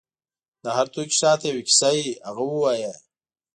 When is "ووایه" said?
2.47-2.93